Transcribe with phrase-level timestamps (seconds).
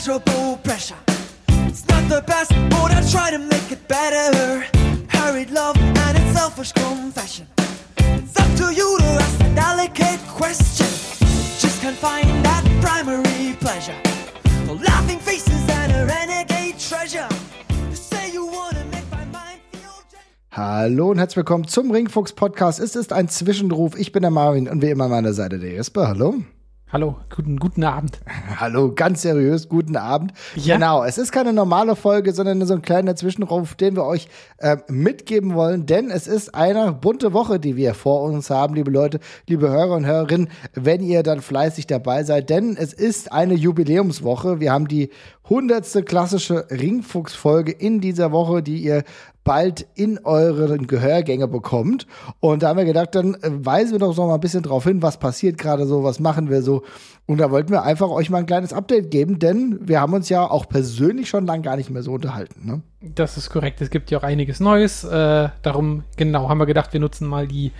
[0.00, 0.96] pleasurable pressure.
[1.68, 4.64] It's not the best, but I try to make it better.
[5.08, 7.46] Hurried love and its selfish confession.
[7.98, 10.86] It's up to you to ask the delicate question.
[11.60, 13.96] Just can't find that primary pleasure.
[14.66, 17.28] The laughing faces and a renegade treasure.
[17.90, 19.90] You say you wanna make my mind feel.
[20.50, 22.80] Hallo und herzlich willkommen zum Ringfuchs Podcast.
[22.80, 23.98] Es ist ein Zwischenruf.
[23.98, 26.08] Ich bin der Marvin und wie immer an meiner Seite der Jesper.
[26.08, 26.42] Hallo.
[26.92, 28.18] Hallo, guten, guten Abend.
[28.56, 30.32] Hallo, ganz seriös, guten Abend.
[30.56, 30.74] Ja.
[30.74, 34.26] Genau, es ist keine normale Folge, sondern so ein kleiner Zwischenruf, den wir euch
[34.58, 38.90] äh, mitgeben wollen, denn es ist eine bunte Woche, die wir vor uns haben, liebe
[38.90, 43.54] Leute, liebe Hörer und Hörerinnen, wenn ihr dann fleißig dabei seid, denn es ist eine
[43.54, 44.58] Jubiläumswoche.
[44.58, 45.10] Wir haben die
[45.48, 49.04] hundertste klassische Ringfuchs-Folge in dieser Woche, die ihr
[49.44, 52.06] bald in euren Gehörgänge bekommt.
[52.40, 54.84] Und da haben wir gedacht, dann äh, weisen wir doch noch mal ein bisschen drauf
[54.84, 56.82] hin, was passiert gerade so, was machen wir so.
[57.26, 60.28] Und da wollten wir einfach euch mal ein kleines Update geben, denn wir haben uns
[60.28, 62.66] ja auch persönlich schon lange gar nicht mehr so unterhalten.
[62.66, 62.82] Ne?
[63.00, 63.80] Das ist korrekt.
[63.80, 65.04] Es gibt ja auch einiges Neues.
[65.04, 67.72] Äh, darum, genau, haben wir gedacht, wir nutzen mal die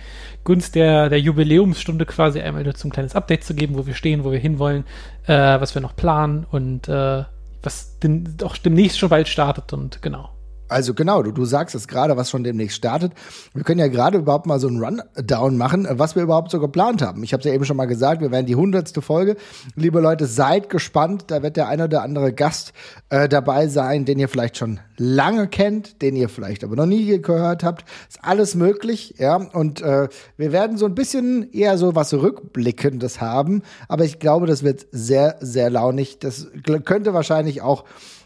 [0.43, 4.23] Gunst der, der Jubiläumsstunde quasi einmal dazu ein kleines Update zu geben, wo wir stehen,
[4.23, 4.85] wo wir hinwollen,
[5.27, 7.23] äh, was wir noch planen und äh,
[7.61, 10.29] was den, auch demnächst schon bald startet und genau.
[10.71, 13.11] Also genau, du, du sagst es gerade, was schon demnächst startet.
[13.53, 17.01] Wir können ja gerade überhaupt mal so einen Rundown machen, was wir überhaupt so geplant
[17.01, 17.23] haben.
[17.23, 19.35] Ich habe es ja eben schon mal gesagt, wir werden die hundertste Folge.
[19.75, 21.25] Liebe Leute, seid gespannt.
[21.27, 22.71] Da wird der eine oder andere Gast
[23.09, 27.21] äh, dabei sein, den ihr vielleicht schon lange kennt, den ihr vielleicht aber noch nie
[27.21, 27.83] gehört habt.
[28.07, 29.35] Ist alles möglich, ja.
[29.35, 33.61] Und äh, wir werden so ein bisschen eher so was Rückblickendes haben.
[33.89, 36.19] Aber ich glaube, das wird sehr, sehr launig.
[36.19, 36.47] Das
[36.85, 37.83] könnte wahrscheinlich auch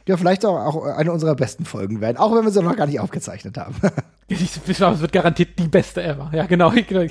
[0.07, 2.87] ja, vielleicht auch, auch eine unserer besten Folgen werden, auch wenn wir sie noch gar
[2.87, 3.75] nicht aufgezeichnet haben.
[4.27, 6.31] Es wird garantiert die beste ever.
[6.33, 6.71] Ja, genau.
[6.87, 7.05] genau.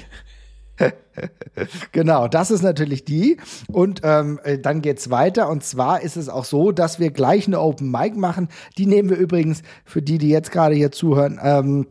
[1.92, 3.36] genau, das ist natürlich die.
[3.68, 5.48] Und ähm, dann geht's weiter.
[5.48, 8.48] Und zwar ist es auch so, dass wir gleich eine Open Mic machen.
[8.78, 11.38] Die nehmen wir übrigens für die, die jetzt gerade hier zuhören.
[11.40, 11.86] Ähm,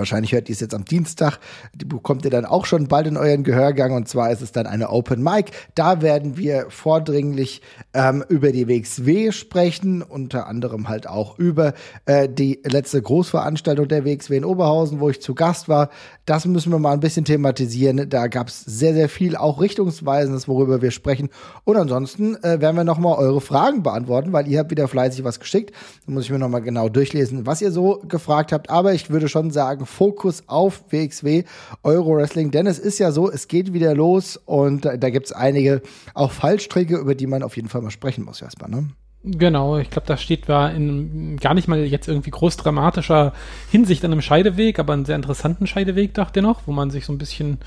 [0.00, 1.38] Wahrscheinlich hört ihr es jetzt am Dienstag.
[1.74, 3.92] Die bekommt ihr dann auch schon bald in euren Gehörgang.
[3.92, 5.50] Und zwar ist es dann eine Open Mic.
[5.74, 7.60] Da werden wir vordringlich
[7.92, 10.00] ähm, über die WXW sprechen.
[10.00, 11.74] Unter anderem halt auch über
[12.06, 15.90] äh, die letzte Großveranstaltung der WXW in Oberhausen, wo ich zu Gast war.
[16.24, 18.08] Das müssen wir mal ein bisschen thematisieren.
[18.08, 21.28] Da gab es sehr, sehr viel auch Richtungsweisendes, worüber wir sprechen.
[21.64, 25.40] Und ansonsten äh, werden wir nochmal eure Fragen beantworten, weil ihr habt wieder fleißig was
[25.40, 25.74] geschickt.
[26.06, 28.70] Da muss ich mir nochmal genau durchlesen, was ihr so gefragt habt.
[28.70, 31.44] Aber ich würde schon sagen, Fokus auf WXW
[31.82, 35.32] Euro Wrestling, denn es ist ja so, es geht wieder los und da, gibt es
[35.32, 35.82] einige
[36.14, 38.88] auch Fallstricke, über die man auf jeden Fall mal sprechen muss, Jasper, ne?
[39.22, 43.34] Genau, ich glaube, da steht war in gar nicht mal jetzt irgendwie groß dramatischer
[43.70, 47.04] Hinsicht an einem Scheideweg, aber einen sehr interessanten Scheideweg, dachte ich noch, wo man sich
[47.04, 47.58] so ein bisschen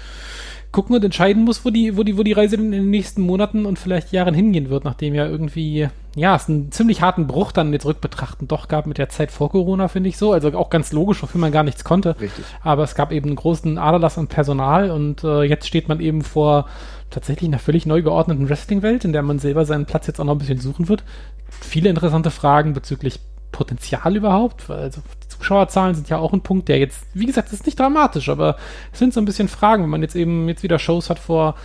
[0.73, 3.65] gucken und entscheiden muss, wo die, wo die, wo die Reise in den nächsten Monaten
[3.65, 7.71] und vielleicht Jahren hingehen wird, nachdem ja irgendwie, ja, es einen ziemlich harten Bruch dann
[7.71, 10.33] jetzt rückbetrachten doch gab mit der Zeit vor Corona, finde ich so.
[10.33, 12.19] Also auch ganz logisch, wofür man gar nichts konnte.
[12.19, 12.43] Richtig.
[12.61, 16.23] Aber es gab eben einen großen Aderlass an Personal und äh, jetzt steht man eben
[16.23, 16.67] vor
[17.11, 20.33] tatsächlich einer völlig neu geordneten Wrestling-Welt, in der man selber seinen Platz jetzt auch noch
[20.33, 21.03] ein bisschen suchen wird.
[21.47, 23.19] Viele interessante Fragen bezüglich
[23.53, 24.69] Potenzial überhaupt?
[24.69, 25.01] Also
[25.43, 28.55] Zuschauerzahlen sind ja auch ein Punkt, der jetzt, wie gesagt, ist nicht dramatisch, aber
[28.93, 31.55] es sind so ein bisschen Fragen, wenn man jetzt eben jetzt wieder Shows hat vor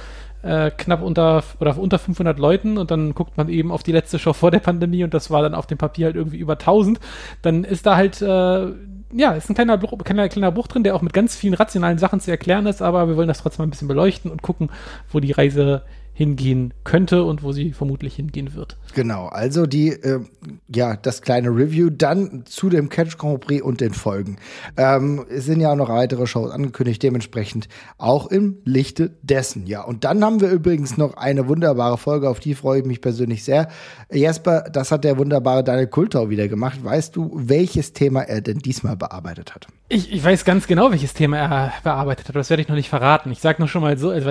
[0.43, 4.19] äh, knapp unter oder unter 500 Leuten und dann guckt man eben auf die letzte
[4.19, 6.99] Show vor der Pandemie und das war dann auf dem Papier halt irgendwie über 1000,
[7.43, 8.73] dann ist da halt äh,
[9.11, 11.99] ja, ist ein kleiner, Bruch, kleiner, kleiner Bruch drin, der auch mit ganz vielen rationalen
[11.99, 14.71] Sachen zu erklären ist, aber wir wollen das trotzdem ein bisschen beleuchten und gucken,
[15.11, 15.83] wo die Reise
[16.19, 18.77] hingehen könnte und wo sie vermutlich hingehen wird.
[18.93, 20.19] Genau, also die, äh,
[20.67, 24.39] ja, das kleine Review dann zu dem Catch Grand Prix und den Folgen.
[24.77, 27.69] Ähm, es sind ja auch noch weitere Shows angekündigt, dementsprechend
[27.99, 29.69] auch im Lichte dessen.
[29.69, 33.01] Ja, und dann haben wir übrigens noch eine wunderbare Folge, auf die freue ich mich
[33.01, 33.69] persönlich sehr.
[34.11, 36.83] Jesper, das hat der wunderbare Daniel Kultau wieder gemacht.
[36.83, 39.69] Weißt du, welches Thema er denn diesmal bearbeitet hat?
[39.91, 42.91] Ich, ich weiß ganz genau, welches Thema er bearbeitet hat, das werde ich noch nicht
[42.91, 43.33] verraten.
[43.33, 44.29] Ich sage nur schon mal so, also,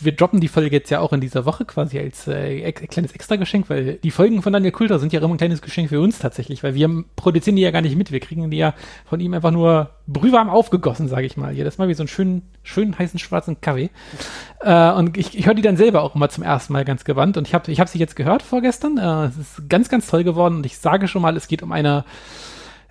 [0.00, 3.10] wir droppen die Folge jetzt ja auch in dieser Woche quasi als äh, ex kleines
[3.10, 6.20] Extrageschenk, weil die Folgen von Daniel Kulter sind ja immer ein kleines Geschenk für uns
[6.20, 8.12] tatsächlich, weil wir produzieren die ja gar nicht mit.
[8.12, 8.72] Wir kriegen die ja
[9.04, 11.52] von ihm einfach nur brühwarm aufgegossen, sage ich mal.
[11.52, 13.90] Jedes Mal wie so einen schönen, schönen heißen schwarzen Kaffee.
[14.60, 17.36] Äh, und ich, ich höre die dann selber auch immer zum ersten Mal ganz gewandt.
[17.36, 18.96] Und ich habe ich hab sie jetzt gehört vorgestern.
[18.96, 20.58] Äh, es ist ganz, ganz toll geworden.
[20.58, 22.04] Und ich sage schon mal, es geht um eine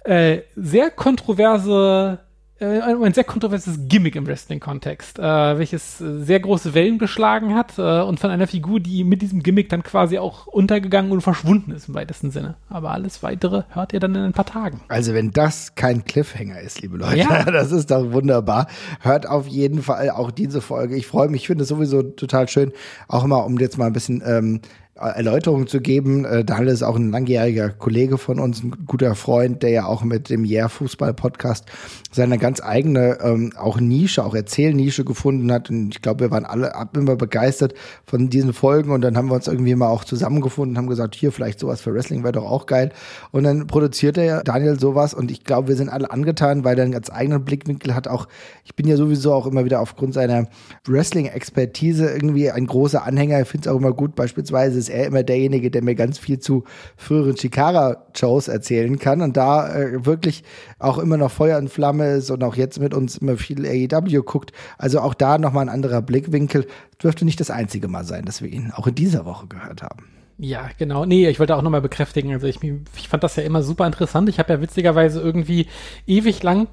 [0.04, 2.20] äh, sehr kontroverse
[2.60, 7.78] äh, ein sehr kontroverses Gimmick im Wrestling-Kontext, äh, welches äh, sehr große Wellen geschlagen hat
[7.78, 11.72] äh, und von einer Figur, die mit diesem Gimmick dann quasi auch untergegangen und verschwunden
[11.72, 12.56] ist im weitesten Sinne.
[12.70, 14.82] Aber alles weitere hört ihr dann in ein paar Tagen.
[14.90, 17.44] Also wenn das kein Cliffhanger ist, liebe Leute, Ja.
[17.52, 18.68] das ist doch wunderbar.
[19.00, 20.96] Hört auf jeden Fall auch diese Folge.
[20.96, 22.74] Ich freue mich, ich finde es sowieso total schön,
[23.08, 24.62] auch immer, um jetzt mal ein bisschen ähm,
[25.00, 26.26] Erläuterung zu geben.
[26.26, 30.04] Äh, Daniel ist auch ein langjähriger Kollege von uns, ein guter Freund, der ja auch
[30.04, 31.66] mit dem Yeah Fußball Podcast
[32.12, 35.70] seine ganz eigene ähm, auch Nische, auch Erzählnische gefunden hat.
[35.70, 37.74] Und ich glaube, wir waren alle immer begeistert
[38.06, 41.32] von diesen Folgen und dann haben wir uns irgendwie mal auch zusammengefunden, haben gesagt, hier
[41.32, 42.92] vielleicht sowas für Wrestling wäre doch auch geil.
[43.32, 46.84] Und dann produziert er Daniel sowas und ich glaube, wir sind alle angetan, weil er
[46.84, 48.08] einen ganz eigenen Blickwinkel hat.
[48.08, 48.28] Auch
[48.66, 50.48] ich bin ja sowieso auch immer wieder aufgrund seiner
[50.86, 53.42] Wrestling-Expertise irgendwie ein großer Anhänger.
[53.42, 54.16] Ich finde es auch immer gut.
[54.16, 56.64] Beispielsweise ist er immer derjenige, der mir ganz viel zu
[56.98, 60.44] früheren Chikara-Shows erzählen kann und da äh, wirklich
[60.80, 64.24] auch immer noch Feuer und Flamme ist und auch jetzt mit uns immer viel AEW
[64.24, 64.52] guckt.
[64.78, 66.66] Also auch da nochmal ein anderer Blickwinkel.
[67.02, 70.06] Dürfte nicht das einzige Mal sein, dass wir ihn auch in dieser Woche gehört haben.
[70.38, 71.06] Ja, genau.
[71.06, 72.32] Nee, ich wollte auch nochmal bekräftigen.
[72.34, 74.30] Also ich, ich fand das ja immer super interessant.
[74.30, 75.68] Ich habe ja witzigerweise irgendwie
[76.08, 76.68] ewig lang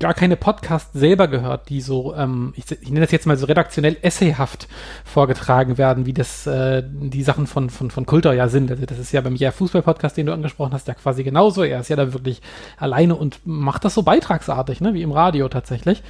[0.00, 3.46] gar keine Podcasts selber gehört, die so, ähm, ich, ich nenne das jetzt mal so
[3.46, 4.68] redaktionell essayhaft
[5.04, 8.70] vorgetragen werden, wie das äh, die Sachen von, von, von Kultor ja sind.
[8.70, 11.64] Also das ist ja beim Ja Fußball-Podcast, den du angesprochen hast, ja quasi genauso.
[11.64, 12.42] Er ist ja da wirklich
[12.76, 16.02] alleine und macht das so beitragsartig, ne, wie im Radio tatsächlich.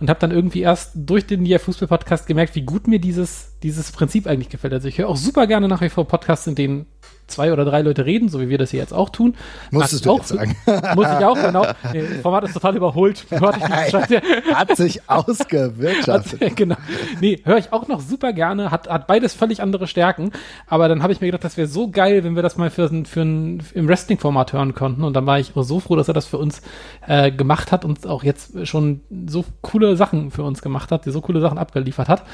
[0.00, 3.92] Und habe dann irgendwie erst durch den Ja Fußball-Podcast gemerkt, wie gut mir dieses, dieses
[3.92, 4.72] Prinzip eigentlich gefällt.
[4.72, 6.86] Also ich höre auch super gerne nach wie vor Podcasts, in denen
[7.26, 9.34] zwei oder drei Leute reden, so wie wir das hier jetzt auch tun.
[9.70, 10.56] Musstest du auch sagen.
[10.94, 11.66] Muss ich auch, genau.
[11.92, 13.26] Nee, Format ist total überholt.
[13.30, 16.56] hat sich ausgewirtschaftet.
[16.56, 16.76] genau.
[17.20, 18.70] Nee, höre ich auch noch super gerne.
[18.70, 20.32] Hat, hat beides völlig andere Stärken.
[20.66, 22.88] Aber dann habe ich mir gedacht, das wäre so geil, wenn wir das mal für,
[23.04, 25.04] für ein, im Wrestling-Format hören konnten.
[25.04, 26.62] Und dann war ich so froh, dass er das für uns
[27.06, 31.10] äh, gemacht hat und auch jetzt schon so coole Sachen für uns gemacht hat, die
[31.10, 32.24] so coole Sachen abgeliefert hat.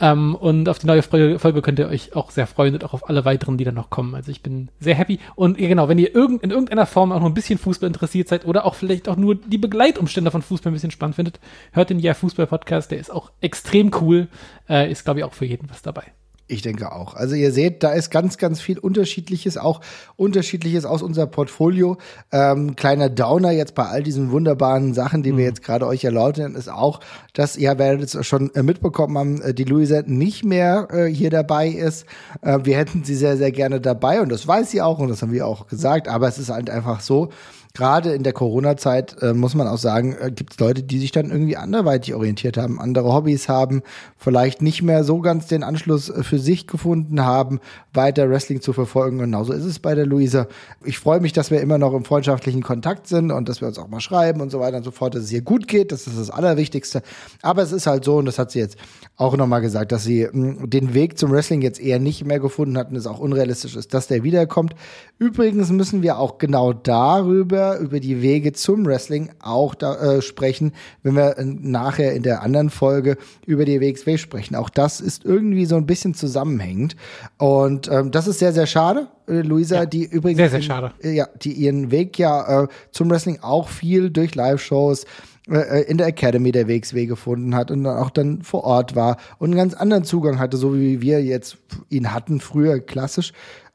[0.00, 3.08] Ähm, und auf die neue Folge könnt ihr euch auch sehr freuen und auch auf
[3.08, 4.13] alle weiteren, die dann noch kommen.
[4.14, 5.18] Also ich bin sehr happy.
[5.34, 8.44] Und genau, wenn ihr irgend, in irgendeiner Form auch noch ein bisschen Fußball interessiert seid
[8.44, 11.40] oder auch vielleicht auch nur die Begleitumstände von Fußball ein bisschen spannend findet,
[11.72, 12.90] hört den Ja Fußball Podcast.
[12.90, 14.28] Der ist auch extrem cool.
[14.68, 16.12] Äh, ist, glaube ich, auch für jeden was dabei.
[16.46, 17.14] Ich denke auch.
[17.14, 19.80] Also ihr seht, da ist ganz, ganz viel Unterschiedliches, auch
[20.16, 21.96] Unterschiedliches aus unser Portfolio.
[22.32, 25.38] Ähm, kleiner Downer jetzt bei all diesen wunderbaren Sachen, die mhm.
[25.38, 27.00] wir jetzt gerade euch erläutern, ist auch,
[27.32, 31.30] dass ihr werdet es schon äh, mitbekommen haben, äh, die Luisa nicht mehr äh, hier
[31.30, 32.04] dabei ist.
[32.42, 35.22] Äh, wir hätten sie sehr, sehr gerne dabei und das weiß sie auch und das
[35.22, 37.30] haben wir auch gesagt, aber es ist halt einfach so,
[37.76, 41.10] gerade in der Corona-Zeit äh, muss man auch sagen, äh, gibt es Leute, die sich
[41.10, 43.82] dann irgendwie anderweitig orientiert haben, andere Hobbys haben,
[44.16, 47.58] vielleicht nicht mehr so ganz den Anschluss äh, für sich gefunden haben,
[47.92, 49.18] weiter Wrestling zu verfolgen.
[49.18, 50.46] Genauso ist es bei der Luisa.
[50.84, 53.78] Ich freue mich, dass wir immer noch im freundschaftlichen Kontakt sind und dass wir uns
[53.80, 55.90] auch mal schreiben und so weiter und so fort, dass es ihr gut geht.
[55.90, 57.02] Das ist das Allerwichtigste.
[57.42, 58.76] Aber es ist halt so, und das hat sie jetzt
[59.16, 62.38] auch nochmal gesagt, dass sie mh, hm, den Weg zum Wrestling jetzt eher nicht mehr
[62.38, 64.76] gefunden hat und es auch unrealistisch ist, dass der wiederkommt.
[65.18, 70.72] Übrigens müssen wir auch genau darüber über die Wege zum Wrestling auch da, äh, sprechen,
[71.02, 73.16] wenn wir äh, nachher in der anderen Folge
[73.46, 74.54] über die WXW sprechen.
[74.54, 76.96] Auch das ist irgendwie so ein bisschen zusammenhängend.
[77.38, 79.08] Und ähm, das ist sehr, sehr schade.
[79.26, 80.92] Äh, Luisa, ja, die übrigens sehr, sehr schade.
[81.00, 85.06] In, äh, ja, die ihren Weg ja äh, zum Wrestling auch viel durch Live-Shows
[85.48, 89.18] äh, in der Academy der WXW gefunden hat und dann auch dann vor Ort war
[89.38, 91.58] und einen ganz anderen Zugang hatte, so wie wir jetzt
[91.90, 93.32] ihn hatten früher klassisch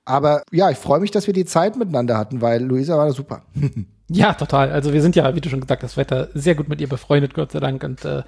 [0.10, 3.44] aber ja, ich freue mich, dass wir die Zeit miteinander hatten, weil Luisa war super.
[4.12, 4.72] Ja, total.
[4.72, 7.36] Also wir sind ja, wie du schon gesagt hast, weiter sehr gut mit ihr befreundet,
[7.36, 7.84] Gott sei Dank.
[7.84, 8.24] Und äh,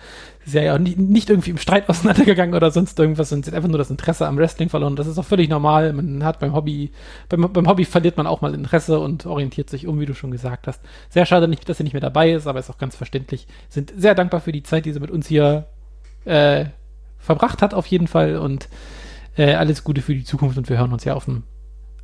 [0.46, 3.56] sie ist ja nicht, nicht irgendwie im Streit auseinandergegangen oder sonst irgendwas und sie hat
[3.56, 4.96] einfach nur das Interesse am Wrestling verloren.
[4.96, 5.92] Das ist auch völlig normal.
[5.94, 6.92] Man hat beim Hobby,
[7.30, 10.30] beim, beim Hobby verliert man auch mal Interesse und orientiert sich um, wie du schon
[10.30, 10.84] gesagt hast.
[11.10, 13.48] Sehr schade nicht, dass sie nicht mehr dabei ist, aber ist auch ganz verständlich.
[13.68, 15.66] Sind sehr dankbar für die Zeit, die sie mit uns hier
[16.26, 16.66] äh,
[17.18, 18.38] verbracht hat, auf jeden Fall.
[18.38, 18.70] Und
[19.36, 21.42] äh, alles Gute für die Zukunft und wir hören uns ja auf dem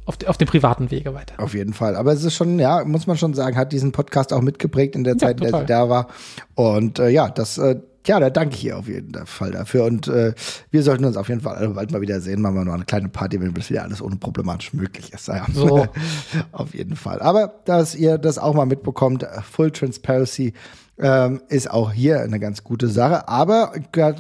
[0.08, 1.36] auf, auf dem privaten Wege weiter.
[1.38, 1.96] Auf jeden Fall.
[1.96, 5.04] Aber es ist schon, ja, muss man schon sagen, hat diesen Podcast auch mitgeprägt in
[5.04, 6.08] der ja, Zeit, in der sie da war.
[6.56, 7.76] Und äh, ja, das, äh,
[8.08, 9.84] ja, da danke ich ihr auf jeden Fall dafür.
[9.84, 10.34] Und äh,
[10.72, 12.42] wir sollten uns auf jeden Fall bald mal wieder sehen.
[12.42, 15.28] Machen wir noch eine kleine Party, wenn das wieder alles unproblematisch möglich ist.
[15.28, 15.46] Ja.
[15.54, 15.86] So.
[16.54, 17.22] auf jeden Fall.
[17.22, 20.54] Aber dass ihr das auch mal mitbekommt, Full Transparency
[21.00, 23.28] ähm, ist auch hier eine ganz gute Sache.
[23.28, 23.74] Aber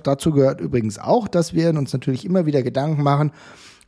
[0.03, 3.31] dazu gehört übrigens auch, dass wir uns natürlich immer wieder Gedanken machen,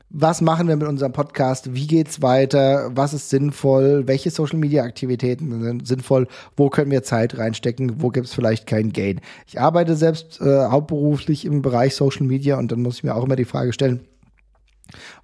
[0.09, 4.83] was machen wir mit unserem Podcast, wie geht's weiter, was ist sinnvoll, welche Social Media
[4.83, 9.21] Aktivitäten sind sinnvoll, wo können wir Zeit reinstecken, wo gibt's vielleicht keinen Gain.
[9.47, 13.23] Ich arbeite selbst äh, hauptberuflich im Bereich Social Media und dann muss ich mir auch
[13.23, 14.01] immer die Frage stellen,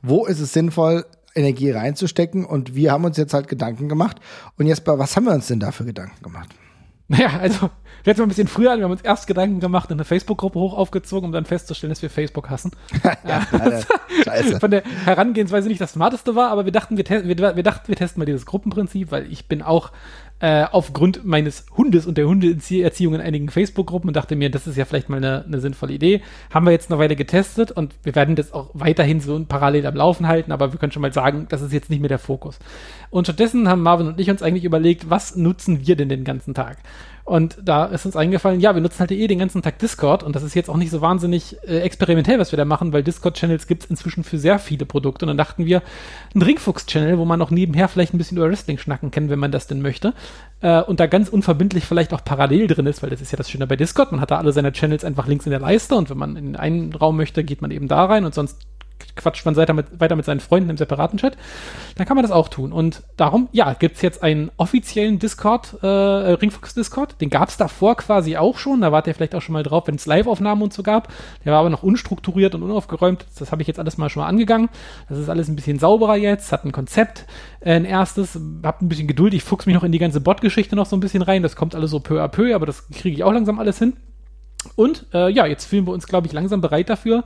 [0.02, 2.46] wo ist es sinnvoll, Energie reinzustecken?
[2.46, 4.20] Und wir haben uns jetzt halt Gedanken gemacht.
[4.58, 6.50] Und Jesper, was haben wir uns denn da für Gedanken gemacht?
[7.08, 7.70] Naja, also
[8.12, 10.60] Hatten mal ein bisschen früher an, wir haben uns erst Gedanken gemacht und eine Facebook-Gruppe
[10.60, 12.72] hoch aufgezogen, um dann festzustellen, dass wir Facebook hassen.
[13.28, 13.46] ja,
[14.24, 14.60] Scheiße.
[14.60, 17.96] Von der Herangehensweise nicht das Smarteste war, aber wir dachten, wir, wir, wir dachten, wir
[17.96, 19.92] testen mal dieses Gruppenprinzip, weil ich bin auch
[20.40, 24.76] äh, aufgrund meines Hundes und der Hundeerziehung in einigen Facebook-Gruppen und dachte mir, das ist
[24.76, 26.22] ja vielleicht mal eine, eine sinnvolle Idee.
[26.54, 29.96] Haben wir jetzt eine Weile getestet und wir werden das auch weiterhin so parallel am
[29.96, 32.60] Laufen halten, aber wir können schon mal sagen, das ist jetzt nicht mehr der Fokus.
[33.10, 36.54] Und stattdessen haben Marvin und ich uns eigentlich überlegt, was nutzen wir denn den ganzen
[36.54, 36.80] Tag?
[37.26, 40.36] Und da ist uns eingefallen, ja, wir nutzen halt eh den ganzen Tag Discord und
[40.36, 43.66] das ist jetzt auch nicht so wahnsinnig äh, experimentell, was wir da machen, weil Discord-Channels
[43.66, 45.26] gibt es inzwischen für sehr viele Produkte.
[45.26, 45.82] Und dann dachten wir,
[46.36, 49.52] ein Ringfuchs-Channel, wo man noch nebenher vielleicht ein bisschen über Wrestling schnacken kann, wenn man
[49.52, 50.14] das denn möchte.
[50.62, 53.50] Äh, und da ganz unverbindlich vielleicht auch parallel drin ist, weil das ist ja das
[53.50, 54.12] Schöne bei Discord.
[54.12, 56.56] Man hat da alle seine Channels einfach links in der Leiste und wenn man in
[56.56, 58.60] einen Raum möchte, geht man eben da rein und sonst
[59.16, 61.38] quatscht man weiter mit, weiter mit seinen Freunden im separaten Chat,
[61.96, 62.72] dann kann man das auch tun.
[62.72, 67.22] Und darum, ja, gibt es jetzt einen offiziellen Discord, äh, Ringfuchs-Discord.
[67.22, 68.82] Den gab es davor quasi auch schon.
[68.82, 71.12] Da wart ihr vielleicht auch schon mal drauf, wenn es Live-Aufnahmen und so gab.
[71.44, 73.26] Der war aber noch unstrukturiert und unaufgeräumt.
[73.40, 74.70] Das habe ich jetzt alles mal schon mal angegangen.
[75.10, 77.26] Das ist alles ein bisschen sauberer jetzt, hat ein Konzept,
[77.62, 78.40] äh, ein erstes.
[78.64, 79.34] Habt ein bisschen Geduld.
[79.34, 81.44] Ich fuchs mich noch in die ganze Bot-Geschichte noch so ein bisschen rein.
[81.44, 83.94] Das kommt alles so peu à peu, aber das kriege ich auch langsam alles hin.
[84.76, 87.24] Und äh, ja, jetzt fühlen wir uns, glaube ich, langsam bereit dafür,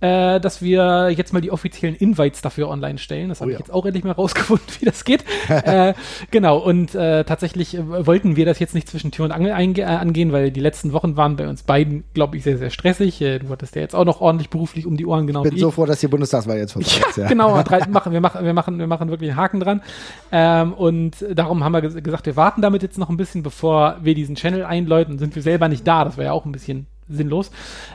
[0.00, 3.28] äh, dass wir jetzt mal die offiziellen Invites dafür online stellen.
[3.28, 3.58] Das habe oh, ja.
[3.58, 5.24] ich jetzt auch endlich mal rausgefunden, wie das geht.
[5.48, 5.94] äh,
[6.30, 9.84] genau, und äh, tatsächlich äh, wollten wir das jetzt nicht zwischen Tür und Angel äh,
[9.84, 13.18] angehen, weil die letzten Wochen waren bei uns beiden, glaube ich, sehr, sehr stressig.
[13.18, 15.44] Du hattest ja jetzt auch noch ordentlich beruflich um die Ohren, genau.
[15.44, 17.16] Ich bin so froh, dass die Bundestagswahl jetzt vorbei ist.
[17.16, 17.28] Ja, ja.
[17.28, 17.50] genau,
[17.90, 19.82] machen, wir, machen, wir, machen, wir machen wirklich einen Haken dran.
[20.30, 24.14] Ähm, und darum haben wir gesagt, wir warten damit jetzt noch ein bisschen, bevor wir
[24.14, 25.18] diesen Channel einläuten.
[25.18, 26.04] Sind wir selber nicht da.
[26.04, 26.75] Das wäre ja auch ein bisschen
[27.08, 27.50] sinnlos.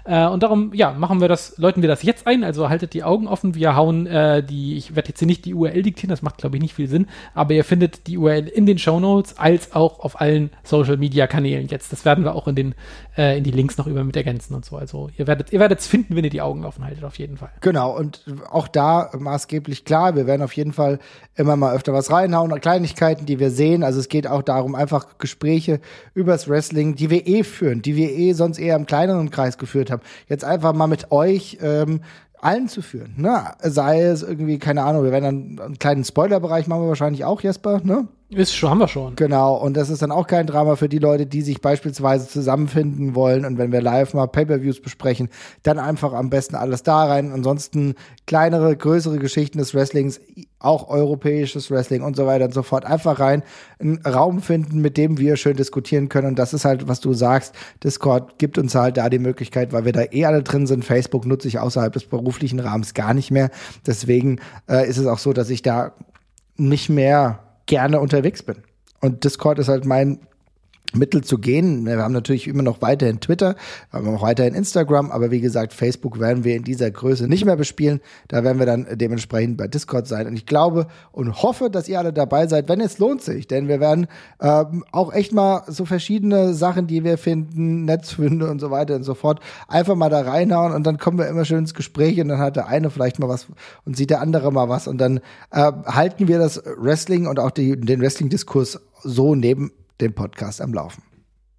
[0.06, 3.04] Äh, und darum, ja, machen wir das, läuten wir das jetzt ein, also haltet die
[3.04, 3.56] Augen offen.
[3.56, 6.58] Wir hauen äh, die, ich werde jetzt hier nicht die URL diktieren, das macht, glaube
[6.58, 10.00] ich, nicht viel Sinn, aber ihr findet die URL in den Show Notes als auch
[10.00, 11.92] auf allen Social Media Kanälen jetzt.
[11.92, 12.76] Das werden wir auch in den,
[13.18, 14.78] äh, in die Links noch über mit ergänzen und so.
[14.78, 17.52] Also ihr werdet, ihr es finden, wenn ihr die Augen offen haltet, auf jeden Fall.
[17.62, 21.00] Genau, und auch da maßgeblich klar, wir werden auf jeden Fall
[21.36, 23.84] immer mal öfter was reinhauen, Kleinigkeiten, die wir sehen.
[23.84, 25.80] Also es geht auch darum, einfach Gespräche
[26.14, 29.58] übers Wrestling, die wir eh führen, die wir eh sonst eher im kleinen kleineren Kreis
[29.58, 32.02] geführt haben, jetzt einfach mal mit euch ähm,
[32.40, 33.14] allen zu führen.
[33.18, 33.52] Ne?
[33.62, 37.42] Sei es irgendwie, keine Ahnung, wir werden dann einen kleinen Spoilerbereich machen wir wahrscheinlich auch,
[37.42, 38.08] Jesper, ne?
[38.30, 39.16] Ist schon, haben wir schon.
[39.18, 43.14] Genau, und das ist dann auch kein Drama für die Leute, die sich beispielsweise zusammenfinden
[43.14, 45.30] wollen und wenn wir live mal Pay-Per-Views besprechen,
[45.64, 47.32] dann einfach am besten alles da rein.
[47.34, 47.96] Ansonsten
[48.28, 50.22] kleinere, größere Geschichten des Wrestlings,
[50.64, 52.86] auch europäisches Wrestling und so weiter und so fort.
[52.86, 53.44] Einfach rein,
[53.80, 56.28] einen Raum finden, mit dem wir schön diskutieren können.
[56.28, 59.86] Und das ist halt, was du sagst, Discord gibt uns halt da die Möglichkeit, weil
[59.86, 60.86] wir da eh alle drin sind.
[60.86, 63.50] Facebook nutze ich außerhalb des beruflichen Rahmens gar nicht mehr.
[63.86, 64.40] Deswegen
[64.70, 65.94] äh, ist es auch so, dass ich da
[66.58, 68.58] nicht mehr gerne unterwegs bin.
[69.00, 70.20] Und Discord ist halt mein
[70.94, 71.86] Mittel zu gehen.
[71.86, 73.56] Wir haben natürlich immer noch weiterhin Twitter,
[73.92, 77.56] haben auch weiterhin Instagram, aber wie gesagt, Facebook werden wir in dieser Größe nicht mehr
[77.56, 78.02] bespielen.
[78.28, 80.28] Da werden wir dann dementsprechend bei Discord sein.
[80.28, 83.48] Und ich glaube und hoffe, dass ihr alle dabei seid, wenn es lohnt sich.
[83.48, 84.08] Denn wir werden
[84.42, 89.04] ähm, auch echt mal so verschiedene Sachen, die wir finden, Netzfunde und so weiter und
[89.04, 92.28] so fort, einfach mal da reinhauen und dann kommen wir immer schön ins Gespräch und
[92.28, 93.48] dann hat der eine vielleicht mal was
[93.86, 95.20] und sieht der andere mal was und dann
[95.52, 99.72] äh, halten wir das Wrestling und auch die, den Wrestling-Diskurs so neben
[100.02, 101.04] den Podcast am Laufen.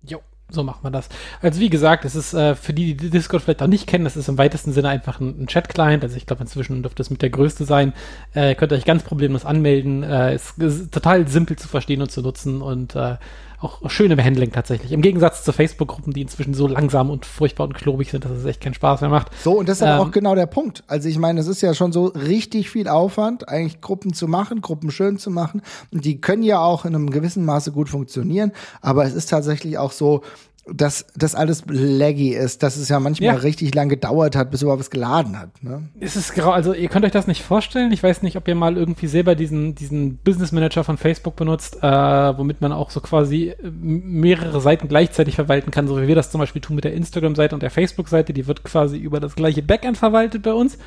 [0.03, 1.09] Jo, so macht man das.
[1.41, 4.17] Also wie gesagt, es ist äh, für die, die Discord vielleicht auch nicht kennen, das
[4.17, 6.03] ist im weitesten Sinne einfach ein, ein Chat-Client.
[6.03, 7.93] Also ich glaube, inzwischen dürfte es mit der größte sein.
[8.35, 10.03] Äh, könnt ihr euch ganz problemlos anmelden.
[10.03, 13.17] Äh, ist, ist total simpel zu verstehen und zu nutzen und äh,
[13.62, 14.92] auch schön im Handling tatsächlich.
[14.92, 18.45] Im Gegensatz zu Facebook-Gruppen, die inzwischen so langsam und furchtbar und klobig sind, dass es
[18.45, 19.28] echt keinen Spaß mehr macht.
[19.42, 20.85] So, und das ist ähm, auch genau der Punkt.
[20.87, 24.61] Also ich meine, es ist ja schon so richtig viel Aufwand, eigentlich Gruppen zu machen,
[24.61, 25.62] Gruppen schön zu machen.
[25.92, 28.52] Und die können ja auch in einem gewissen Maße gut funktionieren.
[28.81, 30.23] Aber es ist tatsächlich auch so,
[30.66, 33.40] dass das alles laggy ist, dass es ja manchmal ja.
[33.40, 35.62] richtig lang gedauert hat, bis überhaupt was geladen hat.
[35.62, 35.88] Ne?
[35.99, 37.90] Es ist grau, also ihr könnt euch das nicht vorstellen.
[37.90, 41.78] Ich weiß nicht, ob ihr mal irgendwie selber diesen, diesen Business Manager von Facebook benutzt,
[41.83, 46.14] äh, womit man auch so quasi äh, mehrere Seiten gleichzeitig verwalten kann, so wie wir
[46.14, 48.33] das zum Beispiel tun mit der Instagram-Seite und der Facebook-Seite.
[48.33, 50.78] Die wird quasi über das gleiche Backend verwaltet bei uns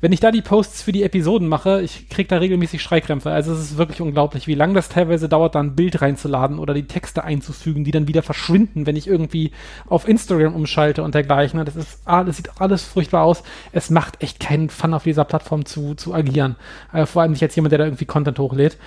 [0.00, 3.30] wenn ich da die Posts für die Episoden mache, ich krieg da regelmäßig Schreikrämpfe.
[3.30, 6.72] Also es ist wirklich unglaublich, wie lang das teilweise dauert, da ein Bild reinzuladen oder
[6.72, 9.52] die Texte einzufügen, die dann wieder verschwinden, wenn ich irgendwie
[9.86, 11.64] auf Instagram umschalte und dergleichen.
[11.64, 13.42] Das ist alles, sieht alles furchtbar aus.
[13.72, 16.56] Es macht echt keinen Fun, auf dieser Plattform zu, zu agieren.
[16.92, 18.78] Äh, vor allem nicht jetzt jemand, der da irgendwie Content hochlädt.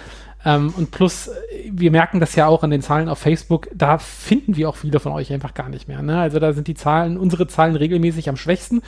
[0.46, 1.29] Ähm, und plus,
[1.72, 5.00] wir merken das ja auch an den Zahlen auf Facebook, da finden wir auch viele
[5.00, 6.01] von euch einfach gar nicht mehr.
[6.01, 6.20] Ne?
[6.20, 8.82] Also da sind die Zahlen, unsere Zahlen regelmäßig am schwächsten.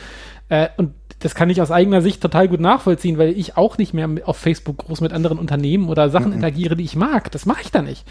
[0.49, 3.93] Äh, und das kann ich aus eigener Sicht total gut nachvollziehen, weil ich auch nicht
[3.93, 6.33] mehr auf Facebook groß mit anderen Unternehmen oder Sachen mhm.
[6.33, 7.31] interagiere, die ich mag.
[7.31, 8.05] Das mache ich da nicht.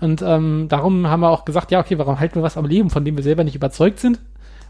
[0.00, 2.90] Und ähm, darum haben wir auch gesagt, ja, okay, warum halten wir was am Leben,
[2.90, 4.20] von dem wir selber nicht überzeugt sind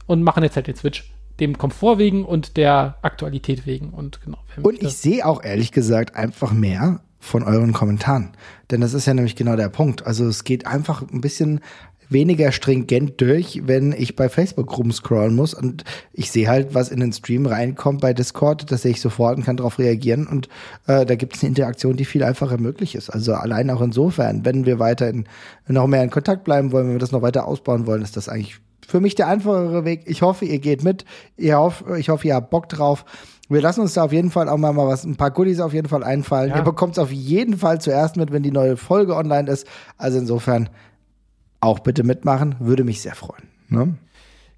[0.06, 1.10] und machen jetzt halt den Switch
[1.40, 3.90] dem Komfort wegen und der Aktualität wegen.
[3.90, 4.38] Und genau.
[4.62, 8.32] Und ich sehe auch ehrlich gesagt einfach mehr von euren Kommentaren.
[8.70, 10.06] Denn das ist ja nämlich genau der Punkt.
[10.06, 11.60] Also es geht einfach ein bisschen
[12.08, 17.00] weniger stringent durch, wenn ich bei Facebook rumscrollen muss und ich sehe halt, was in
[17.00, 20.48] den Stream reinkommt bei Discord, das sehe ich sofort und kann darauf reagieren und
[20.86, 23.10] äh, da gibt es eine Interaktion, die viel einfacher möglich ist.
[23.10, 25.24] Also allein auch insofern, wenn wir weiter in,
[25.66, 28.28] noch mehr in Kontakt bleiben wollen, wenn wir das noch weiter ausbauen wollen, ist das
[28.28, 30.04] eigentlich für mich der einfachere Weg.
[30.06, 31.04] Ich hoffe, ihr geht mit.
[31.36, 33.04] Ich hoffe, ich hoffe, ihr habt Bock drauf.
[33.50, 35.74] Wir lassen uns da auf jeden Fall auch mal, mal was, ein paar Goodies auf
[35.74, 36.50] jeden Fall einfallen.
[36.50, 36.56] Ja.
[36.56, 39.66] Ihr bekommt es auf jeden Fall zuerst mit, wenn die neue Folge online ist.
[39.98, 40.70] Also insofern
[41.60, 43.48] auch bitte mitmachen, würde mich sehr freuen.
[43.68, 43.94] Ne?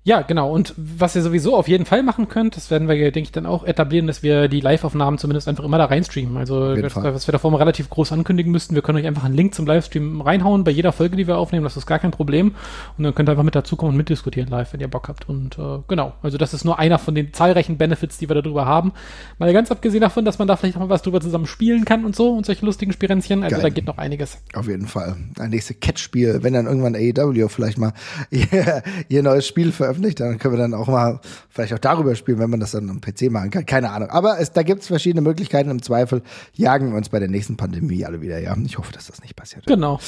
[0.03, 0.51] Ja, genau.
[0.51, 3.45] Und was ihr sowieso auf jeden Fall machen könnt, das werden wir, denke ich, dann
[3.45, 6.39] auch etablieren, dass wir die Live-Aufnahmen zumindest einfach immer da reinstreamen.
[6.39, 9.35] Also, was, was wir davor mal relativ groß ankündigen müssten, wir können euch einfach einen
[9.35, 11.65] Link zum Livestream reinhauen bei jeder Folge, die wir aufnehmen.
[11.65, 12.55] Das ist gar kein Problem.
[12.97, 15.29] Und dann könnt ihr einfach mit dazukommen und mitdiskutieren live, wenn ihr Bock habt.
[15.29, 16.15] Und äh, genau.
[16.23, 18.93] Also, das ist nur einer von den zahlreichen Benefits, die wir darüber haben.
[19.39, 22.07] Mal ganz abgesehen davon, dass man da vielleicht auch mal was drüber zusammen spielen kann
[22.07, 23.43] und so und solche lustigen Spirenzchen.
[23.43, 23.63] Also, Geil.
[23.65, 24.39] da geht noch einiges.
[24.55, 25.17] Auf jeden Fall.
[25.39, 27.93] Ein nächstes Catch-Spiel, wenn dann irgendwann AEW vielleicht mal
[28.31, 32.39] ihr, ihr neues Spiel veröffentlicht, dann können wir dann auch mal vielleicht auch darüber spielen,
[32.39, 33.67] wenn man das dann am PC machen kann.
[33.67, 34.11] Keine Ahnung.
[34.11, 35.71] Aber es, da gibt es verschiedene Möglichkeiten.
[35.71, 36.23] Im Zweifel
[36.55, 38.39] jagen wir uns bei der nächsten Pandemie alle wieder.
[38.39, 39.67] Ja, ich hoffe, dass das nicht passiert.
[39.67, 39.99] Genau.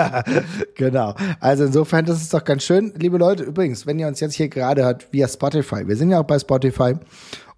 [0.76, 1.14] genau.
[1.40, 2.92] Also insofern, das ist doch ganz schön.
[2.96, 6.20] Liebe Leute, übrigens, wenn ihr uns jetzt hier gerade hört via Spotify, wir sind ja
[6.20, 6.94] auch bei Spotify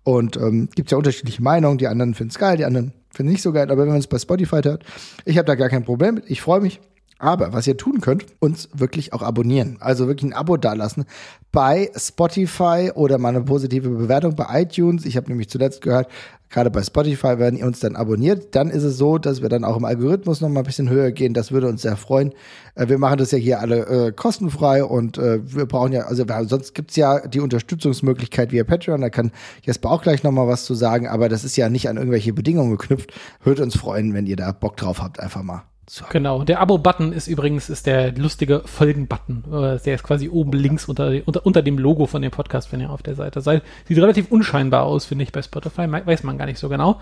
[0.04, 1.78] und ähm, gibt ja unterschiedliche Meinungen.
[1.78, 3.70] Die anderen finden es geil, die anderen finden es nicht so geil.
[3.70, 4.84] Aber wenn man uns bei Spotify hört,
[5.24, 6.30] ich habe da gar kein Problem mit.
[6.30, 6.80] Ich freue mich.
[7.22, 9.76] Aber was ihr tun könnt, uns wirklich auch abonnieren.
[9.78, 11.04] Also wirklich ein Abo dalassen
[11.52, 15.04] bei Spotify oder mal eine positive Bewertung bei iTunes.
[15.04, 16.08] Ich habe nämlich zuletzt gehört,
[16.48, 19.64] gerade bei Spotify, wenn ihr uns dann abonniert, dann ist es so, dass wir dann
[19.64, 21.34] auch im Algorithmus noch mal ein bisschen höher gehen.
[21.34, 22.32] Das würde uns sehr freuen.
[22.74, 26.24] Äh, wir machen das ja hier alle äh, kostenfrei und äh, wir brauchen ja, also
[26.46, 29.00] sonst gibt's ja die Unterstützungsmöglichkeit via Patreon.
[29.00, 29.32] Da kann
[29.62, 32.32] Jesper auch gleich noch mal was zu sagen, aber das ist ja nicht an irgendwelche
[32.32, 33.12] Bedingungen geknüpft.
[33.42, 36.06] Würde uns freuen, wenn ihr da Bock drauf habt, einfach mal so.
[36.08, 39.44] Genau, der Abo-Button ist übrigens ist der lustige Folgen-Button.
[39.52, 42.80] Äh, der ist quasi oben links unter, unter, unter dem Logo von dem Podcast, wenn
[42.80, 43.62] ihr auf der Seite seid.
[43.86, 45.86] Sieht relativ unscheinbar aus, finde ich, bei Spotify.
[45.90, 46.98] Weiß man gar nicht so genau.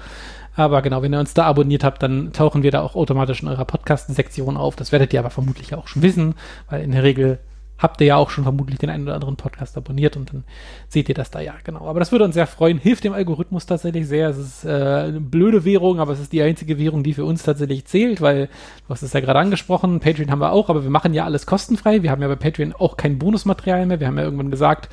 [0.56, 3.48] Aber genau, wenn ihr uns da abonniert habt, dann tauchen wir da auch automatisch in
[3.48, 4.74] eurer Podcast-Sektion auf.
[4.74, 6.34] Das werdet ihr aber vermutlich auch schon wissen,
[6.68, 7.38] weil in der Regel
[7.80, 10.44] habt ihr ja auch schon vermutlich den einen oder anderen Podcast abonniert und dann
[10.88, 11.86] seht ihr das da ja, genau.
[11.86, 14.28] Aber das würde uns sehr freuen, hilft dem Algorithmus tatsächlich sehr.
[14.28, 17.42] Es ist äh, eine blöde Währung, aber es ist die einzige Währung, die für uns
[17.42, 20.90] tatsächlich zählt, weil du hast es ja gerade angesprochen, Patreon haben wir auch, aber wir
[20.90, 22.02] machen ja alles kostenfrei.
[22.02, 23.98] Wir haben ja bei Patreon auch kein Bonusmaterial mehr.
[23.98, 24.88] Wir haben ja irgendwann gesagt,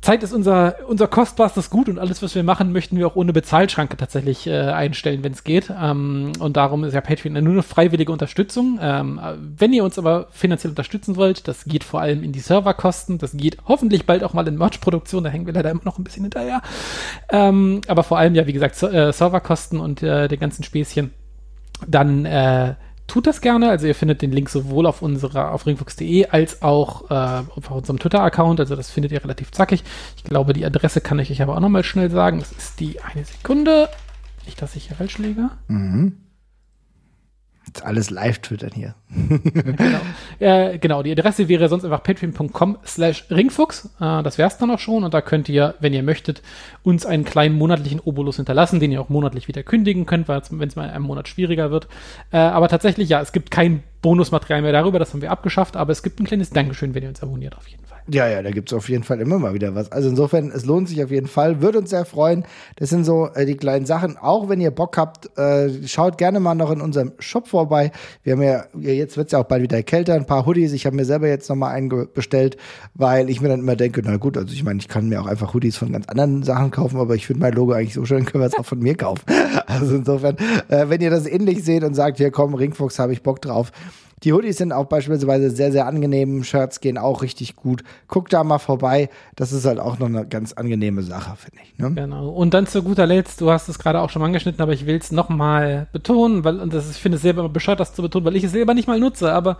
[0.00, 3.32] Zeit ist unser, unser kostbarstes Gut und alles, was wir machen, möchten wir auch ohne
[3.32, 5.70] Bezahlschranke tatsächlich äh, einstellen, wenn es geht.
[5.70, 8.78] Ähm, und darum ist ja Patreon nur eine freiwillige Unterstützung.
[8.80, 9.20] Ähm,
[9.56, 13.36] wenn ihr uns aber finanziell unterstützen wollt, das geht vor allem in die Serverkosten, das
[13.36, 16.22] geht hoffentlich bald auch mal in Merch-Produktion, da hängen wir leider immer noch ein bisschen
[16.22, 16.62] hinterher.
[17.30, 21.12] Ähm, aber vor allem ja, wie gesagt, äh, Serverkosten und äh, den ganzen Späßchen.
[21.86, 22.74] Dann äh,
[23.08, 23.70] tut das gerne.
[23.70, 27.98] Also ihr findet den Link sowohl auf unserer auf ringfuchs.de als auch äh, auf unserem
[27.98, 28.60] Twitter-Account.
[28.60, 29.82] Also das findet ihr relativ zackig.
[30.16, 32.38] Ich glaube, die Adresse kann ich euch aber auch nochmal schnell sagen.
[32.38, 33.88] Das ist die eine Sekunde.
[34.46, 35.50] Nicht, dass ich hier falsch liege.
[35.66, 36.27] Mhm.
[37.68, 38.94] Jetzt alles live twittern hier.
[39.14, 40.00] genau.
[40.40, 43.86] Äh, genau, die Adresse wäre sonst einfach patreon.com slash ringfuchs.
[44.00, 45.02] Äh, das wäre es dann auch schon.
[45.02, 46.42] Und da könnt ihr, wenn ihr möchtet,
[46.84, 50.76] uns einen kleinen monatlichen Obolus hinterlassen, den ihr auch monatlich wieder kündigen könnt, wenn es
[50.76, 51.88] mal einen Monat schwieriger wird.
[52.30, 55.90] Äh, aber tatsächlich, ja, es gibt kein Bonusmaterial mehr darüber, das haben wir abgeschafft, aber
[55.90, 57.98] es gibt ein kleines Dankeschön, wenn ihr uns abonniert, auf jeden Fall.
[58.10, 59.92] Ja, ja, da gibt's auf jeden Fall immer mal wieder was.
[59.92, 61.60] Also insofern, es lohnt sich auf jeden Fall.
[61.60, 62.44] Würde uns sehr freuen.
[62.76, 64.16] Das sind so äh, die kleinen Sachen.
[64.16, 67.57] Auch wenn ihr Bock habt, äh, schaut gerne mal noch in unserem Shop vorbei.
[67.66, 70.72] Wir haben ja, jetzt wird's ja auch bald wieder kälter, ein paar Hoodies.
[70.72, 72.56] Ich habe mir selber jetzt nochmal einen bestellt,
[72.94, 75.26] weil ich mir dann immer denke, na gut, also ich meine, ich kann mir auch
[75.26, 78.24] einfach Hoodies von ganz anderen Sachen kaufen, aber ich finde mein Logo eigentlich so schön,
[78.26, 79.22] können wir es auch von mir kaufen.
[79.66, 80.36] Also insofern,
[80.68, 83.70] äh, wenn ihr das ähnlich seht und sagt, hier komm, Ringfuchs, habe ich Bock drauf,
[84.24, 86.42] die Hoodies sind auch beispielsweise sehr, sehr angenehm.
[86.44, 87.84] Shirts gehen auch richtig gut.
[88.06, 89.10] Guck da mal vorbei.
[89.36, 91.78] Das ist halt auch noch eine ganz angenehme Sache, finde ich.
[91.78, 91.92] Ne?
[91.92, 92.28] Genau.
[92.30, 94.96] Und dann zu guter Letzt, du hast es gerade auch schon angeschnitten, aber ich will
[94.96, 98.36] es nochmal betonen, weil, und das, ich finde es selber bescheuert, das zu betonen, weil
[98.36, 99.58] ich es selber nicht mal nutze, aber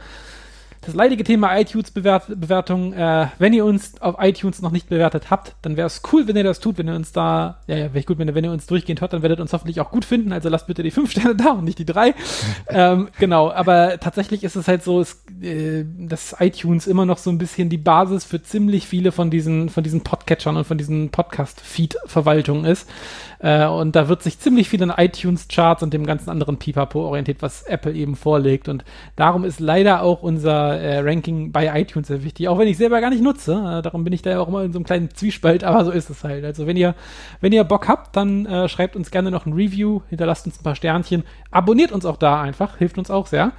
[0.81, 2.93] das leidige Thema iTunes-Bewertung.
[2.93, 6.37] Äh, wenn ihr uns auf iTunes noch nicht bewertet habt, dann wäre es cool, wenn
[6.37, 8.53] ihr das tut, wenn ihr uns da, ja, ja, wäre gut, wenn ihr, wenn ihr
[8.53, 10.33] uns durchgehend hört, dann werdet ihr uns hoffentlich auch gut finden.
[10.33, 12.15] Also lasst bitte die fünf Sterne da und nicht die drei.
[12.69, 17.31] ähm, genau, aber tatsächlich ist es halt so, es, äh, dass iTunes immer noch so
[17.31, 21.11] ein bisschen die Basis für ziemlich viele von diesen, von diesen Podcatchern und von diesen
[21.11, 22.89] Podcast-Feed-Verwaltungen ist.
[23.41, 27.43] Äh, und da wird sich ziemlich viel an iTunes-Charts und dem ganzen anderen Pipapo orientiert,
[27.43, 28.69] was Apple eben vorlegt.
[28.69, 28.85] Und
[29.17, 33.01] darum ist leider auch unser äh, Ranking bei iTunes sehr wichtig, auch wenn ich selber
[33.01, 33.53] gar nicht nutze.
[33.53, 35.91] Äh, darum bin ich da ja auch immer in so einem kleinen Zwiespalt, aber so
[35.91, 36.45] ist es halt.
[36.45, 36.95] Also wenn ihr,
[37.41, 40.65] wenn ihr Bock habt, dann äh, schreibt uns gerne noch ein Review, hinterlasst uns ein
[40.65, 43.53] paar Sternchen, abonniert uns auch da einfach, hilft uns auch sehr.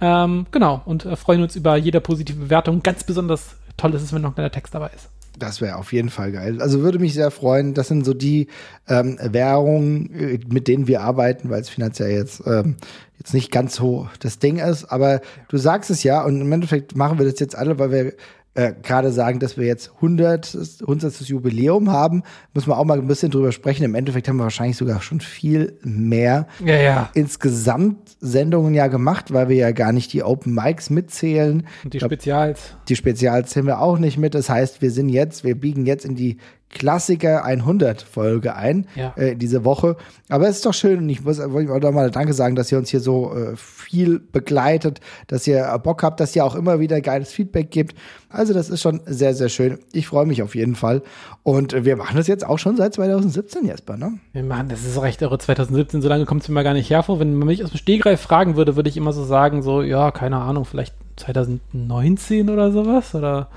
[0.00, 2.82] Ähm, genau, und äh, freuen uns über jede positive Bewertung.
[2.82, 5.10] Ganz besonders toll ist es, wenn noch ein kleiner Text dabei ist.
[5.40, 6.62] Das wäre auf jeden Fall geil.
[6.62, 7.74] Also würde mich sehr freuen.
[7.74, 8.46] Das sind so die
[8.88, 12.76] ähm, Währungen, äh, mit denen wir arbeiten, weil es finanziell jetzt ähm,
[13.18, 14.84] jetzt nicht ganz so das Ding ist.
[14.84, 18.12] Aber du sagst es ja und im Endeffekt machen wir das jetzt alle, weil wir
[18.60, 21.20] äh, gerade sagen, dass wir jetzt 100, 100.
[21.22, 23.84] Jubiläum haben, muss man auch mal ein bisschen drüber sprechen.
[23.84, 27.10] Im Endeffekt haben wir wahrscheinlich sogar schon viel mehr Ja, ja.
[27.14, 31.66] insgesamt Sendungen ja gemacht, weil wir ja gar nicht die Open Mics mitzählen.
[31.84, 32.76] Und die glaub, Spezials.
[32.88, 34.34] die Spezials zählen wir auch nicht mit.
[34.34, 36.36] Das heißt, wir sind jetzt, wir biegen jetzt in die
[36.70, 39.12] Klassiker 100 Folge ein, Ja.
[39.16, 39.96] äh, diese Woche.
[40.28, 42.70] Aber es ist doch schön und ich muss wollte ich auch mal Danke sagen, dass
[42.70, 46.78] ihr uns hier so äh, viel begleitet, dass ihr Bock habt, dass ihr auch immer
[46.78, 47.96] wieder geiles Feedback gebt.
[48.28, 49.78] Also das ist schon sehr, sehr schön.
[49.92, 51.02] Ich freue mich auf jeden Fall.
[51.42, 54.12] Und wir machen das jetzt auch schon seit 2017, Jesper, ne?
[54.32, 55.38] Ja, Mann, das ist recht irre.
[55.38, 57.18] 2017, so lange kommt es mir mal gar nicht hervor.
[57.18, 60.12] Wenn man mich aus dem Stegreif fragen würde, würde ich immer so sagen, so, ja,
[60.12, 63.14] keine Ahnung, vielleicht 2019 oder sowas.
[63.14, 63.48] Oder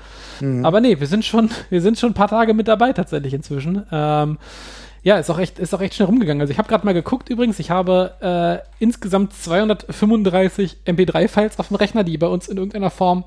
[0.64, 3.84] aber nee, wir sind schon, wir sind schon ein paar Tage mit dabei tatsächlich inzwischen.
[3.90, 4.38] Ähm,
[5.02, 6.40] ja, ist auch echt, ist auch echt schnell rumgegangen.
[6.40, 11.76] Also ich habe gerade mal geguckt übrigens, ich habe äh, insgesamt 235 MP3-Files auf dem
[11.76, 13.24] Rechner, die bei uns in irgendeiner Form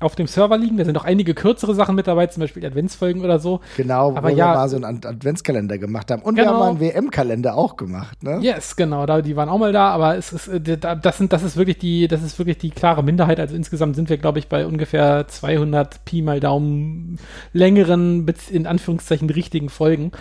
[0.00, 0.76] auf dem Server liegen.
[0.78, 3.60] Da sind auch einige kürzere Sachen mit dabei, zum Beispiel Adventsfolgen oder so.
[3.76, 6.22] Genau, Aber wo ja- wir mal so einen Ad- Adventskalender gemacht haben.
[6.22, 6.54] Und wir Genau.
[6.54, 8.38] haben mal einen WM-Kalender auch gemacht, ne?
[8.40, 11.32] Yes, genau, da, die waren auch mal da, aber es ist, äh, da- das sind,
[11.32, 13.38] das ist wirklich die, das ist wirklich die klare Minderheit.
[13.38, 17.18] Also insgesamt sind wir, glaube ich, bei ungefähr 200 Pi mal Daumen
[17.52, 20.12] längeren, in Anführungszeichen richtigen Folgen.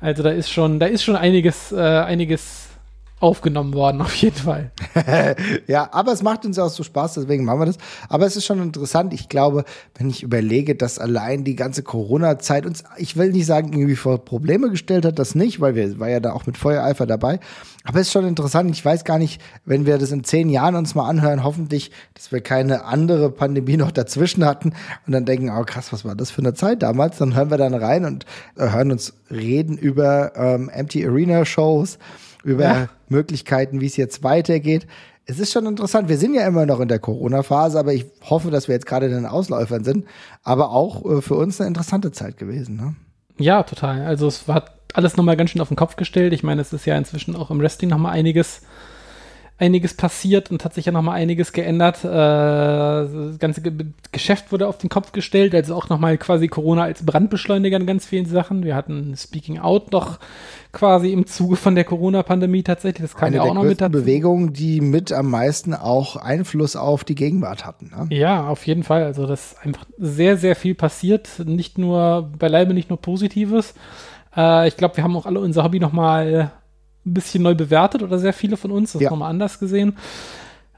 [0.00, 2.68] Also da ist schon, da ist schon einiges, äh, einiges
[3.24, 4.70] aufgenommen worden, auf jeden Fall.
[5.66, 7.78] Ja, aber es macht uns auch so Spaß, deswegen machen wir das.
[8.08, 9.14] Aber es ist schon interessant.
[9.14, 9.64] Ich glaube,
[9.96, 14.24] wenn ich überlege, dass allein die ganze Corona-Zeit uns, ich will nicht sagen, irgendwie vor
[14.24, 17.40] Probleme gestellt hat, das nicht, weil wir war ja da auch mit Feuereifer dabei.
[17.84, 18.70] Aber es ist schon interessant.
[18.70, 22.30] Ich weiß gar nicht, wenn wir das in zehn Jahren uns mal anhören, hoffentlich, dass
[22.30, 24.74] wir keine andere Pandemie noch dazwischen hatten
[25.06, 27.18] und dann denken, oh krass, was war das für eine Zeit damals?
[27.18, 31.98] Dann hören wir dann rein und hören uns reden über ähm, Empty Arena Shows,
[32.44, 32.88] über Ja.
[33.08, 34.86] Möglichkeiten, wie es jetzt weitergeht.
[35.26, 36.08] Es ist schon interessant.
[36.08, 39.06] Wir sind ja immer noch in der Corona-Phase, aber ich hoffe, dass wir jetzt gerade
[39.06, 40.04] in den Ausläufern sind.
[40.42, 42.76] Aber auch äh, für uns eine interessante Zeit gewesen.
[42.76, 42.94] Ne?
[43.38, 44.02] Ja, total.
[44.02, 46.32] Also es war alles nochmal ganz schön auf den Kopf gestellt.
[46.34, 48.60] Ich meine, es ist ja inzwischen auch im Wrestling nochmal einiges,
[49.56, 52.04] einiges passiert und hat sich ja nochmal einiges geändert.
[52.04, 53.72] Äh, das ganze Ge
[54.10, 58.06] Geschäft wurde auf den Kopf gestellt, also auch nochmal quasi Corona als Brandbeschleuniger in ganz
[58.06, 58.64] vielen Sachen.
[58.64, 60.18] Wir hatten Speaking Out noch
[60.72, 63.02] quasi im Zuge von der Corona-Pandemie tatsächlich.
[63.02, 63.92] Das kam Eine ja auch noch mit dazu.
[63.92, 67.90] Bewegungen, die mit am meisten auch Einfluss auf die Gegenwart hatten.
[67.96, 68.16] Ne?
[68.16, 69.02] Ja, auf jeden Fall.
[69.02, 71.40] Also das ist einfach sehr, sehr viel passiert.
[71.44, 73.74] Nicht nur, beileibe nicht nur Positives.
[74.36, 76.52] Äh, ich glaube, wir haben auch alle unser Hobby nochmal
[77.06, 79.10] ein bisschen neu bewertet oder sehr viele von uns das Ja.
[79.10, 79.96] nochmal anders gesehen.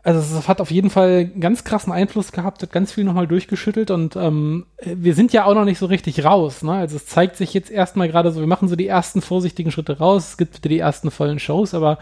[0.02, 3.26] Also es hat auf jeden Fall einen ganz krassen Einfluss gehabt, hat ganz viel nochmal
[3.26, 6.62] durchgeschüttelt und ähm, wir sind ja auch noch nicht so richtig raus.
[6.62, 6.70] Ne?
[6.70, 9.98] Also es zeigt sich jetzt erstmal gerade so, wir machen so die ersten vorsichtigen Schritte
[9.98, 11.98] raus, es gibt wieder die ersten vollen Shows, aber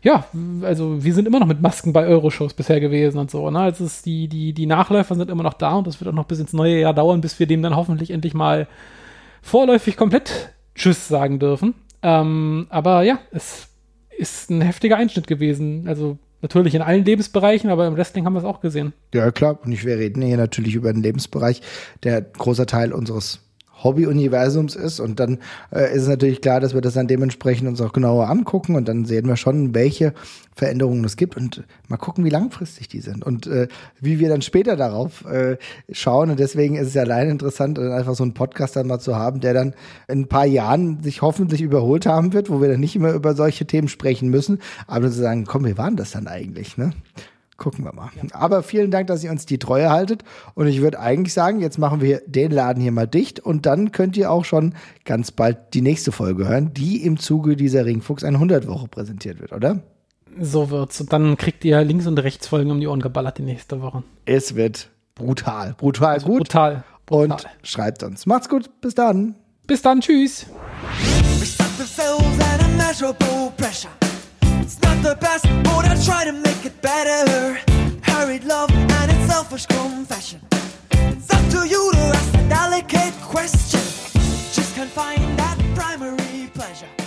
[0.00, 0.24] ja,
[0.62, 3.50] also wir sind immer noch mit Masken bei Euroshows bisher gewesen und so.
[3.50, 3.58] Ne?
[3.60, 6.14] Also es ist die, die, die Nachläufer sind immer noch da und das wird auch
[6.14, 8.66] noch bis ins neue Jahr dauern, bis wir dem dann hoffentlich endlich mal
[9.42, 11.74] vorläufig komplett Tschüss sagen dürfen.
[12.02, 13.68] Ähm, aber ja, es
[14.16, 15.86] ist ein heftiger Einschnitt gewesen.
[15.88, 18.92] Also natürlich in allen Lebensbereichen, aber im Wrestling haben wir es auch gesehen.
[19.14, 19.58] Ja, klar.
[19.64, 21.62] Und ich, wir reden hier natürlich über einen Lebensbereich,
[22.02, 23.40] der großer Teil unseres
[23.82, 25.00] Hobby-Universums ist.
[25.00, 25.38] Und dann
[25.70, 28.74] äh, ist es natürlich klar, dass wir das dann dementsprechend uns auch genauer angucken.
[28.76, 30.14] Und dann sehen wir schon, welche
[30.54, 33.68] Veränderungen es gibt und mal gucken, wie langfristig die sind und äh,
[34.00, 35.56] wie wir dann später darauf äh,
[35.90, 36.30] schauen.
[36.30, 39.16] Und deswegen ist es ja allein interessant, dann einfach so einen Podcast dann mal zu
[39.16, 39.74] haben, der dann
[40.08, 43.34] in ein paar Jahren sich hoffentlich überholt haben wird, wo wir dann nicht immer über
[43.34, 46.92] solche Themen sprechen müssen, aber zu sagen, komm, wie waren das dann eigentlich, ne?
[47.62, 48.10] Gucken wir mal.
[48.32, 50.24] Aber vielen Dank, dass ihr uns die Treue haltet.
[50.54, 53.92] Und ich würde eigentlich sagen, jetzt machen wir den Laden hier mal dicht und dann
[53.92, 58.24] könnt ihr auch schon ganz bald die nächste Folge hören, die im Zuge dieser Ringfuchs
[58.24, 59.78] 100 Woche präsentiert wird, oder?
[60.40, 61.00] So wird's.
[61.00, 64.02] Und dann kriegt ihr links und rechts Folgen um die Ohren geballert die nächste Woche.
[64.24, 65.76] Es wird brutal.
[65.78, 66.38] Brutal gut.
[66.38, 66.82] Brutal.
[67.06, 67.28] brutal.
[67.28, 68.26] Und schreibt uns.
[68.26, 68.70] Macht's gut.
[68.80, 69.36] Bis dann.
[69.68, 70.00] Bis dann.
[70.00, 70.46] Tschüss.
[74.62, 77.58] It's not the best, but I try to make it better.
[78.02, 80.40] Hurried love and its selfish confession.
[80.92, 83.80] It's up to you to ask a delicate question.
[84.52, 87.01] Just can't find that primary pleasure.